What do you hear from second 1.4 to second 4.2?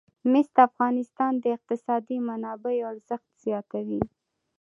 اقتصادي منابعو ارزښت زیاتوي.